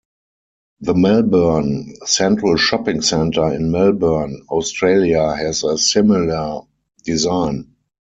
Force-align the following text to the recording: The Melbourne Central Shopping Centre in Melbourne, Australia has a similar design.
The 0.79 0.95
Melbourne 0.95 1.93
Central 2.07 2.57
Shopping 2.57 3.01
Centre 3.03 3.53
in 3.53 3.69
Melbourne, 3.69 4.41
Australia 4.49 5.35
has 5.35 5.63
a 5.63 5.77
similar 5.77 6.61
design. 7.05 7.75